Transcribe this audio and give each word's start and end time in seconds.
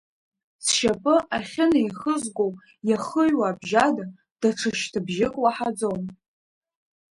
Сшьапы 0.65 1.15
ахьынеихызгоу 1.37 2.51
иахыҩуа 2.89 3.47
абжьада, 3.51 4.05
даҽа 4.41 4.71
шьҭыбжьык 4.79 5.35
уаҳаӡом. 5.43 6.01